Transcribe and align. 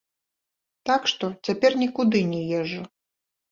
Так 0.91 1.01
што, 1.11 1.29
цяпер 1.47 1.71
нікуды 1.83 2.25
не 2.33 2.43
езджу. 2.63 2.83